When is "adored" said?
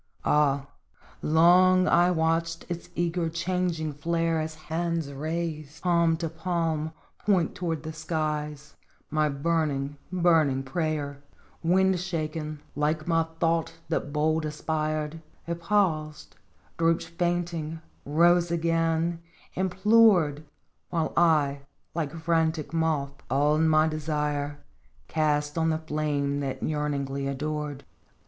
27.27-27.83